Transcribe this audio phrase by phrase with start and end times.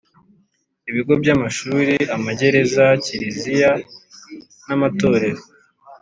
[0.89, 3.71] Ibigo by’amashuri amagereza Kiliziya
[4.67, 5.41] n’amatorero